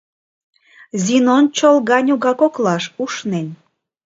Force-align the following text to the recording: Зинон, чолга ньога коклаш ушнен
Зинон, 1.03 1.45
чолга 1.57 1.99
ньога 2.07 2.33
коклаш 2.39 2.83
ушнен 3.03 3.47